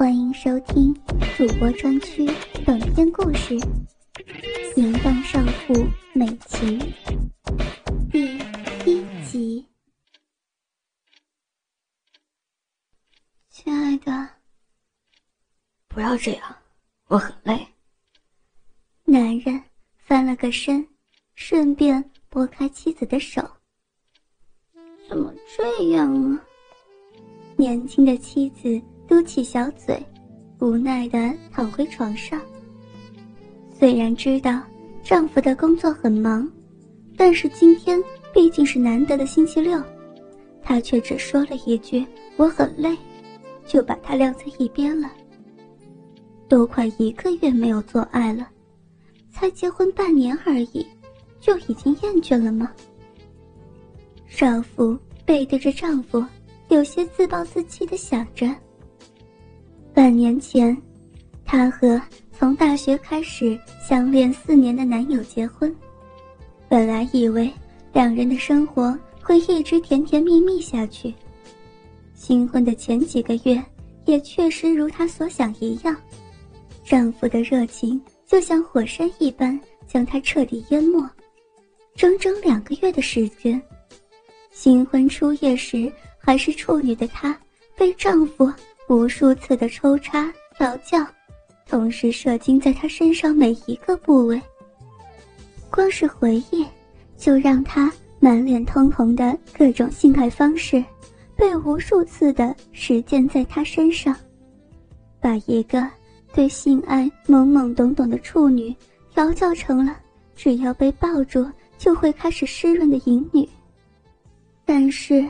[0.00, 0.94] 欢迎收听
[1.36, 2.24] 主播专区
[2.64, 3.54] 短篇故事
[4.74, 5.74] 《淫荡少妇
[6.14, 6.80] 美琴》
[8.10, 8.24] 第
[8.86, 9.66] 一集。
[13.50, 14.26] 亲爱的，
[15.86, 16.56] 不要这样，
[17.08, 17.68] 我很累。
[19.04, 19.62] 男人
[19.98, 20.88] 翻了个身，
[21.34, 23.46] 顺便拨开妻子的手。
[25.06, 26.42] 怎么这样啊？
[27.58, 28.80] 年轻的妻子
[29.10, 30.00] 嘟起小嘴，
[30.60, 32.40] 无奈地躺回床上。
[33.76, 34.62] 虽然知道
[35.02, 36.48] 丈夫的工作很忙，
[37.16, 38.00] 但是今天
[38.32, 39.82] 毕竟是难得的星期六，
[40.62, 42.06] 她却只说了一句
[42.38, 42.96] “我很累”，
[43.66, 45.10] 就把他晾在一边了。
[46.46, 48.48] 都快一个月没有做爱了，
[49.28, 50.86] 才结婚半年而已，
[51.40, 52.70] 就已经厌倦了吗？
[54.28, 56.24] 少妇背对着丈夫，
[56.68, 58.48] 有些自暴自弃的想着。
[60.00, 60.74] 半年前，
[61.44, 62.00] 她和
[62.32, 65.76] 从大学开始相恋四年的男友结婚，
[66.70, 67.52] 本来以为
[67.92, 71.12] 两人的生活会一直甜甜蜜蜜下去。
[72.14, 73.62] 新婚的前几个月，
[74.06, 75.94] 也确实如她所想一样，
[76.82, 81.06] 丈夫的热情就像火山一般将她彻底淹没。
[81.94, 83.60] 整整两个月的时间。
[84.50, 87.38] 新婚初夜时还是处女的她，
[87.76, 88.50] 被丈夫
[88.90, 91.06] 无数次的抽插调教，
[91.68, 94.42] 同时射精在她身上每一个部位。
[95.70, 96.66] 光是回忆，
[97.16, 100.84] 就让她满脸通红的各种性爱方式，
[101.36, 104.12] 被无数次的实践在她身上，
[105.20, 105.86] 把一个
[106.34, 108.74] 对性爱懵懵懂懂的处女
[109.14, 109.96] 调教成了
[110.34, 113.48] 只要被抱住就会开始湿润的淫女。
[114.64, 115.24] 但是，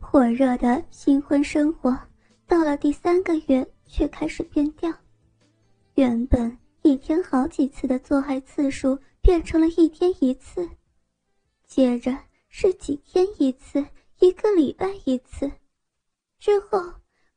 [0.00, 1.96] 火热的新婚生活
[2.46, 4.92] 到了第三个月却开始变调。
[5.94, 10.68] 原本一天好几次的做爱次数变成了一天一次，
[11.66, 12.16] 接着
[12.48, 13.84] 是几天一次，
[14.20, 15.50] 一个礼拜一次，
[16.38, 16.78] 之后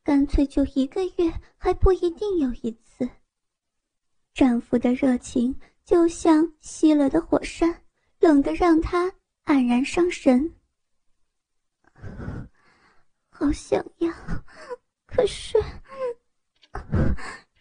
[0.03, 3.09] 干脆就一个月还不一定有一次。
[4.33, 7.83] 丈夫的热情就像熄了的火山，
[8.19, 9.11] 冷得让她
[9.45, 10.53] 黯然伤神。
[13.31, 14.13] 好想要，
[15.11, 15.57] 可是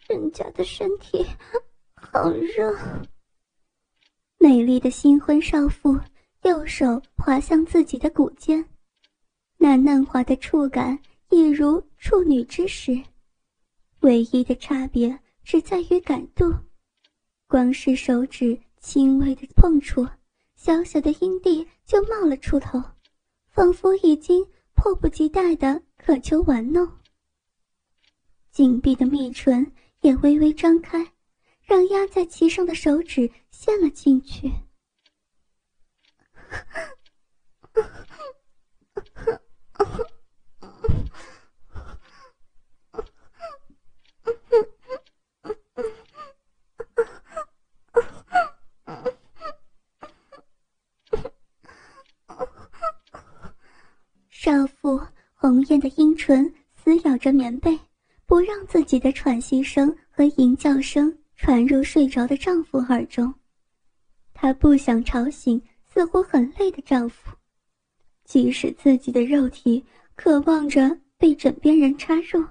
[0.07, 1.25] 人家的身体
[1.93, 2.77] 好热。
[4.37, 5.99] 美丽的新婚少妇
[6.43, 8.63] 右手滑向自己的骨尖，
[9.57, 10.97] 那嫩滑的触感
[11.29, 13.03] 一如处女之时，
[14.01, 16.53] 唯一的差别只在于感度。
[17.47, 20.07] 光是手指轻微的碰触，
[20.55, 22.81] 小小的阴蒂就冒了出头。
[23.47, 26.87] 仿佛已经迫不及待的渴求玩弄，
[28.59, 29.71] 紧闭的蜜唇
[30.01, 31.13] 也微微张开，
[31.61, 34.51] 让压在其上的手指陷了进去。
[54.29, 54.99] 少妇
[55.33, 57.79] 红艳的阴唇撕咬着棉被，
[58.29, 63.33] 不让自己的喘息声和吟叫声传入睡着的丈夫耳中。
[64.35, 65.59] 她不想吵醒
[65.91, 67.31] 似乎很累的丈夫，
[68.25, 69.83] 即使自己的肉体
[70.15, 72.45] 渴望着被枕边人插入。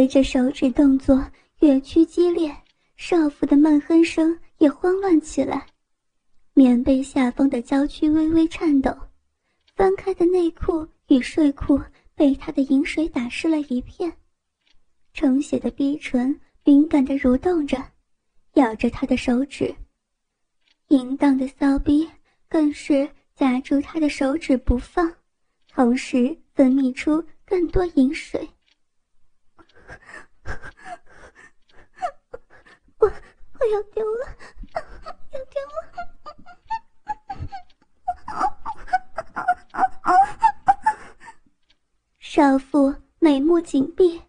[0.00, 1.22] 随着手指动作
[1.58, 2.50] 越趋激烈，
[2.96, 5.66] 少妇的闷哼声也慌乱起来，
[6.54, 8.96] 棉被下方的娇躯微微颤抖，
[9.76, 11.78] 翻开的内裤与睡裤
[12.14, 14.10] 被她的饮水打湿了一片，
[15.12, 17.76] 成血的逼唇敏感地蠕动着，
[18.54, 19.74] 咬着他的手指，
[20.88, 22.08] 淫荡的骚逼
[22.48, 25.14] 更是夹住他的手指不放，
[25.68, 28.48] 同时分泌出更多饮水。
[32.98, 33.10] 我
[33.58, 34.26] 我要丢了，
[35.32, 35.74] 要丢了！
[42.18, 44.20] 少妇眉目紧闭，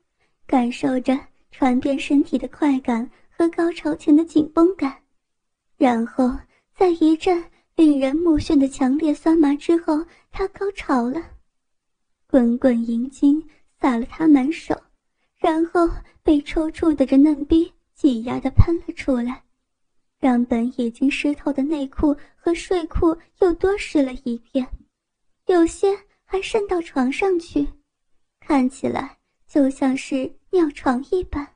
[0.45, 1.17] 感受着
[1.51, 5.01] 传遍身体的快感和高潮前的紧绷感，
[5.77, 6.31] 然后
[6.75, 7.43] 在一阵
[7.75, 11.21] 令人目眩的强烈酸麻之后，她高潮了，
[12.27, 13.47] 滚滚银精
[13.79, 14.79] 洒了她满手。
[15.37, 15.89] 然后
[16.21, 19.43] 被抽搐的着嫩逼挤压的喷了出来，
[20.17, 24.67] 让本已经湿透的内裤和睡裤又多湿了一片，
[25.45, 25.95] 有些
[26.25, 27.67] 还渗到床上去，
[28.39, 31.47] 看起来就像是尿床一般。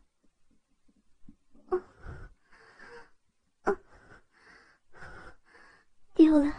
[6.14, 6.54] 丢了，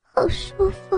[0.00, 0.96] 好舒服。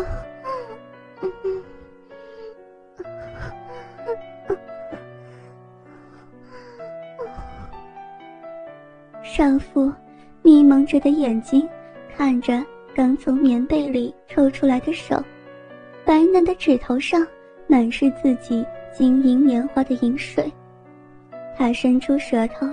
[9.37, 9.93] 少妇
[10.43, 11.69] 迷蒙着的眼睛
[12.17, 12.65] 看着
[12.95, 15.21] 刚从棉被里抽出来的手，
[16.05, 17.27] 白嫩的指头上
[17.67, 18.65] 满是自己
[18.97, 20.49] 晶莹年华的饮水。
[21.59, 22.65] 他伸出舌头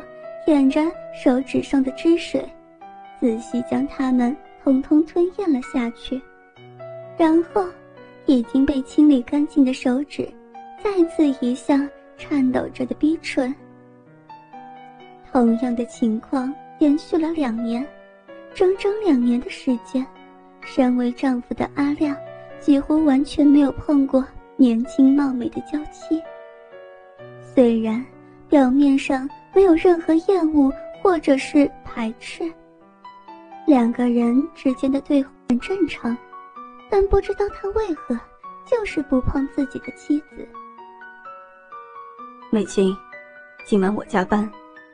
[0.45, 2.47] 舔着手指上的汁水，
[3.19, 6.21] 仔细将它们通通吞咽了下去，
[7.17, 7.65] 然后
[8.27, 10.31] 已经被清理干净的手指
[10.83, 13.51] 再次移向颤抖着的逼唇。
[15.31, 17.87] 同样的情况延续了两年，
[18.53, 20.05] 整整两年的时间，
[20.59, 22.15] 身为丈夫的阿亮
[22.59, 24.25] 几乎完全没有碰过
[24.57, 26.21] 年轻貌美的娇妻。
[27.41, 28.03] 虽然
[28.49, 32.51] 表面上没有任何厌恶或者是排斥，
[33.65, 36.15] 两个人之间的对话很正常，
[36.89, 38.19] 但不知道他为何
[38.65, 40.47] 就是不碰自己的妻子。
[42.49, 42.93] 美琴，
[43.65, 44.49] 今晚我加班。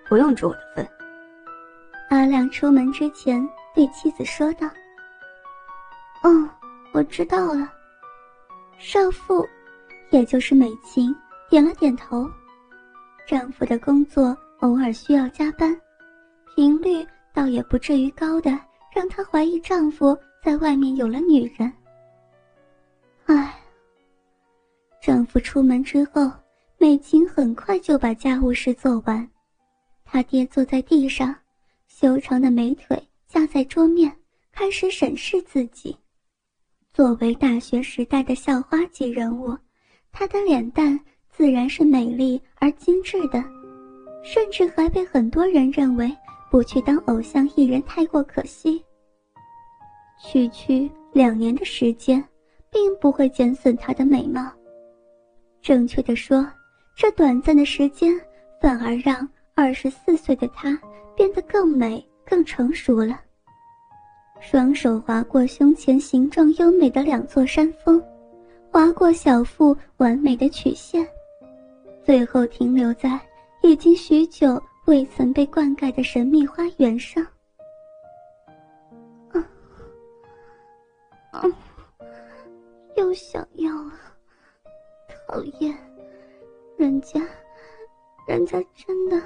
[0.07, 0.87] 不用煮我的份。
[2.09, 3.45] 阿亮出门之前
[3.75, 4.69] 对妻子说道
[6.23, 6.49] ：“嗯，
[6.93, 7.71] 我知道了。”
[8.79, 9.45] 少妇，
[10.11, 11.13] 也就是美琴，
[11.49, 12.29] 点了点头。
[13.25, 15.75] 丈夫的工作偶尔需要加班，
[16.55, 18.51] 频率倒也不至于高的
[18.95, 21.73] 让她怀疑丈夫在外面有了女人。
[23.25, 23.53] 唉，
[25.01, 26.31] 丈夫出门之后，
[26.77, 29.29] 美琴很快就把家务事做完。
[30.09, 31.35] 他爹坐在地上，
[31.85, 34.11] 修长的美腿架在桌面，
[34.53, 35.95] 开始审视自己。
[36.93, 39.55] 作为大学时代的校花级人物，
[40.13, 40.97] 她的脸蛋
[41.29, 43.43] 自然是美丽而精致的，
[44.23, 46.09] 甚至还被很多人认为
[46.49, 48.81] 不去当偶像艺人太过可惜。
[50.23, 52.23] 区区两年的时间，
[52.71, 54.49] 并不会减损她的美貌。
[55.61, 56.49] 正确的说，
[56.95, 58.17] 这短暂的时间
[58.61, 59.27] 反而让。
[59.57, 60.79] 二十四岁的她
[61.15, 63.19] 变得更美、更成熟了。
[64.39, 67.99] 双手划过胸前形状优美的两座山峰，
[68.71, 71.05] 划过小腹完美的曲线，
[72.05, 73.19] 最后停留在
[73.63, 77.25] 已经许久未曾被灌溉的神秘花园上。
[79.31, 79.43] 啊，
[81.31, 81.41] 啊，
[82.95, 83.93] 又想要了，
[85.27, 85.75] 讨厌，
[86.77, 87.19] 人家，
[88.27, 89.19] 人家真的。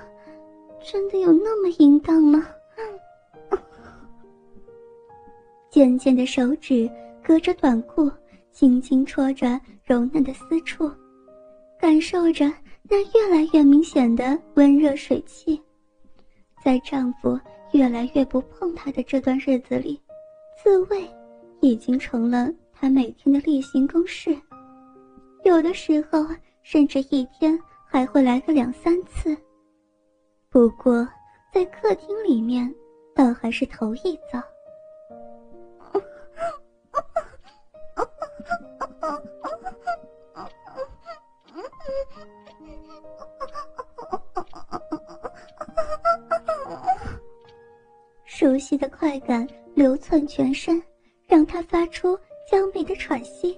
[0.91, 2.45] 真的有那么淫荡吗？
[5.69, 6.91] 尖尖的手指
[7.23, 8.11] 隔着短裤，
[8.51, 10.91] 轻轻戳着柔嫩的私处，
[11.79, 12.51] 感受着
[12.89, 15.61] 那越来越明显的温热水汽。
[16.61, 17.39] 在丈夫
[17.71, 19.97] 越来越不碰她的这段日子里，
[20.61, 21.09] 自慰
[21.61, 24.37] 已经成了她每天的例行公事，
[25.45, 26.27] 有的时候
[26.63, 29.37] 甚至一天还会来个两三次。
[30.51, 31.07] 不过，
[31.53, 32.69] 在客厅里面，
[33.15, 34.43] 倒还是头一遭。
[48.25, 50.83] 熟悉的快感流窜全身，
[51.29, 52.13] 让他发出
[52.45, 53.57] 娇媚的喘息。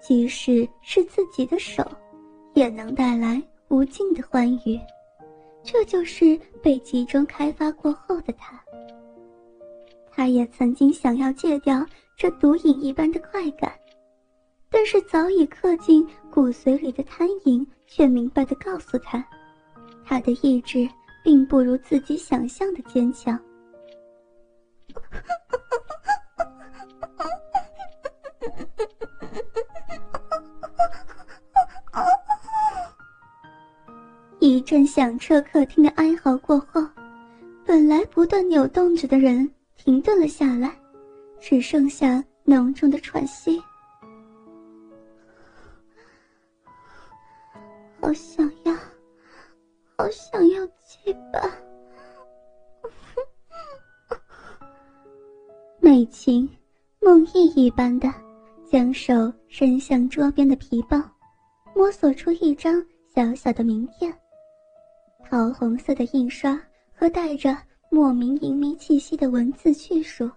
[0.00, 1.84] 即使是自己的手，
[2.54, 4.80] 也能带来无尽的欢愉。
[5.62, 8.60] 这就是被集中开发过后的他。
[10.10, 11.86] 他也曾经想要戒掉
[12.16, 13.72] 这毒瘾一般的快感，
[14.68, 19.24] 但是早已刻进骨髓里的贪淫却明白的告诉他，
[20.04, 20.88] 他的意志
[21.24, 23.40] 并不如自己想象的坚强。
[34.70, 36.80] 阵响彻客厅的哀嚎过后，
[37.66, 40.72] 本来不断扭动着的人停顿了下来，
[41.40, 43.60] 只剩下浓重的喘息。
[48.00, 48.72] 好想要，
[49.96, 51.50] 好想要鸡巴！
[55.80, 56.48] 美琴
[57.00, 58.08] 梦呓一般的
[58.70, 60.96] 将手伸向桌边的皮包，
[61.74, 62.80] 摸索出一张
[63.12, 64.16] 小小的名片。
[65.30, 66.60] 桃红色的印刷
[66.92, 67.56] 和带着
[67.88, 70.28] 莫名淫靡气息的文字叙述，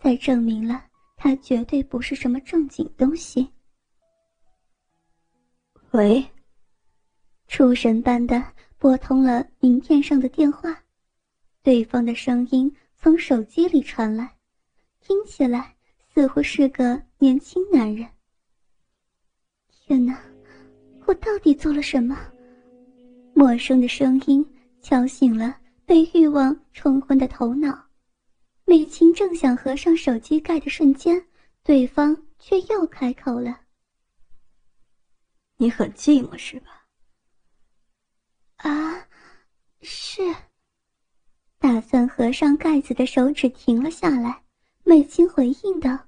[0.00, 0.84] 再证明了
[1.16, 3.48] 他绝对不是什么正经东西。
[5.92, 6.26] 喂，
[7.46, 8.44] 出神般的
[8.78, 10.76] 拨通了名片上的电话，
[11.62, 14.28] 对方的声音从手机里传来，
[15.00, 15.72] 听起来
[16.12, 18.04] 似乎是个年轻男人。
[19.70, 20.20] 天哪，
[21.06, 22.18] 我到底做了什么？
[23.34, 24.44] 陌生的声音
[24.80, 27.86] 敲醒了被欲望冲昏的头脑，
[28.64, 31.26] 美琴正想合上手机盖的瞬间，
[31.62, 33.60] 对方却又开口了
[35.56, 36.86] ：“你很寂寞是吧
[38.58, 39.06] ？”“啊，
[39.80, 40.22] 是。”
[41.58, 44.42] 打算合上盖子的手指停了下来，
[44.84, 46.06] 美琴回应道：“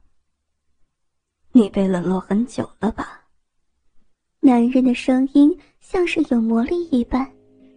[1.53, 3.24] 你被冷落很久了吧？”
[4.45, 7.27] 男人的声音像是有魔力一般，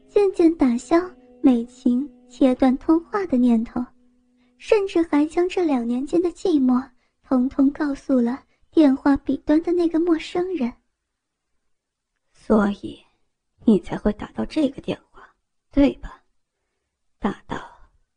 [0.10, 0.98] 渐渐打消
[1.42, 3.82] 美琴切断通话的念头，
[4.58, 6.86] 甚至还将这两年间的寂寞
[7.24, 10.74] 通通告诉了电话彼端的那个陌生人。
[12.34, 13.00] 所以，
[13.64, 15.26] 你才会打到这个电话，
[15.72, 16.22] 对吧？
[17.18, 17.58] 打到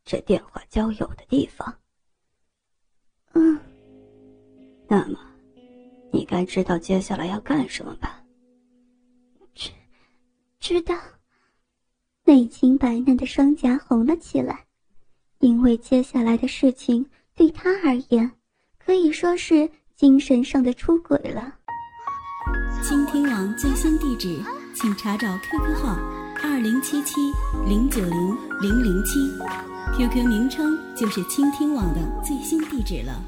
[0.03, 1.73] 这电话交友的地方。
[3.31, 3.57] 嗯。
[4.89, 5.17] 那么，
[6.11, 8.20] 你该知道接下来要干什么吧？
[10.61, 10.95] 知道，
[12.23, 14.67] 美琴白嫩的双颊红了起来，
[15.39, 17.03] 因为接下来的事情
[17.35, 18.31] 对他而言
[18.77, 21.55] 可以说是精神上的出轨了。
[22.83, 24.39] 倾听网最新地址，
[24.75, 25.95] 请查找 QQ 号
[26.43, 27.19] 二零七七
[27.67, 29.19] 零九零零零七
[29.97, 33.19] ，QQ 名称就是倾听网的最新地址了。